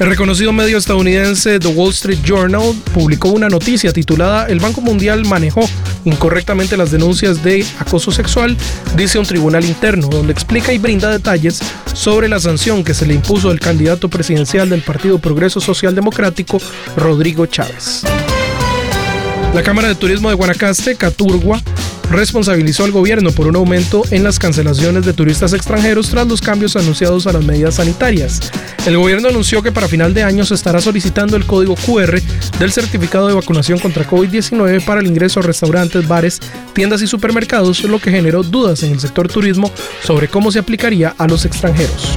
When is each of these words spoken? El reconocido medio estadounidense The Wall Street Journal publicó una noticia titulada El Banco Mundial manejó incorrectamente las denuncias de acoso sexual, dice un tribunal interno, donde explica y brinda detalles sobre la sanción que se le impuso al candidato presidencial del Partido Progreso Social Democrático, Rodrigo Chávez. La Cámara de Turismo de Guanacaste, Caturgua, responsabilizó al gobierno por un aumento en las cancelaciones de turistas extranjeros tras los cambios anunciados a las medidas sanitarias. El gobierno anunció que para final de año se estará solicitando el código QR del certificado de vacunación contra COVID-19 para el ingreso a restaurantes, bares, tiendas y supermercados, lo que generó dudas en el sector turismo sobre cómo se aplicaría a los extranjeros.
El 0.00 0.08
reconocido 0.08 0.52
medio 0.52 0.76
estadounidense 0.76 1.60
The 1.60 1.68
Wall 1.68 1.90
Street 1.90 2.18
Journal 2.24 2.74
publicó 2.92 3.28
una 3.28 3.48
noticia 3.48 3.92
titulada 3.92 4.46
El 4.48 4.58
Banco 4.58 4.80
Mundial 4.80 5.24
manejó 5.24 5.68
incorrectamente 6.04 6.76
las 6.76 6.90
denuncias 6.90 7.44
de 7.44 7.64
acoso 7.78 8.10
sexual, 8.10 8.56
dice 8.96 9.18
un 9.20 9.24
tribunal 9.24 9.64
interno, 9.64 10.08
donde 10.08 10.32
explica 10.32 10.72
y 10.72 10.78
brinda 10.78 11.10
detalles 11.10 11.60
sobre 11.92 12.28
la 12.28 12.40
sanción 12.40 12.82
que 12.82 12.92
se 12.92 13.06
le 13.06 13.14
impuso 13.14 13.50
al 13.50 13.60
candidato 13.60 14.08
presidencial 14.08 14.68
del 14.68 14.82
Partido 14.82 15.18
Progreso 15.18 15.60
Social 15.60 15.94
Democrático, 15.94 16.60
Rodrigo 16.96 17.46
Chávez. 17.46 18.02
La 19.54 19.62
Cámara 19.62 19.86
de 19.86 19.94
Turismo 19.94 20.30
de 20.30 20.34
Guanacaste, 20.34 20.96
Caturgua, 20.96 21.62
responsabilizó 22.10 22.82
al 22.82 22.90
gobierno 22.90 23.30
por 23.30 23.46
un 23.46 23.54
aumento 23.54 24.02
en 24.10 24.24
las 24.24 24.40
cancelaciones 24.40 25.04
de 25.04 25.12
turistas 25.12 25.52
extranjeros 25.52 26.10
tras 26.10 26.26
los 26.26 26.40
cambios 26.40 26.74
anunciados 26.74 27.28
a 27.28 27.32
las 27.32 27.44
medidas 27.44 27.76
sanitarias. 27.76 28.50
El 28.84 28.96
gobierno 28.96 29.28
anunció 29.28 29.62
que 29.62 29.70
para 29.70 29.86
final 29.86 30.12
de 30.12 30.24
año 30.24 30.44
se 30.44 30.54
estará 30.54 30.80
solicitando 30.80 31.36
el 31.36 31.46
código 31.46 31.76
QR 31.76 32.20
del 32.58 32.72
certificado 32.72 33.28
de 33.28 33.34
vacunación 33.34 33.78
contra 33.78 34.04
COVID-19 34.04 34.84
para 34.84 35.00
el 35.00 35.06
ingreso 35.06 35.38
a 35.38 35.44
restaurantes, 35.44 36.08
bares, 36.08 36.40
tiendas 36.72 37.00
y 37.02 37.06
supermercados, 37.06 37.84
lo 37.84 38.00
que 38.00 38.10
generó 38.10 38.42
dudas 38.42 38.82
en 38.82 38.90
el 38.90 38.98
sector 38.98 39.28
turismo 39.28 39.70
sobre 40.02 40.26
cómo 40.26 40.50
se 40.50 40.58
aplicaría 40.58 41.14
a 41.16 41.28
los 41.28 41.44
extranjeros. 41.44 42.16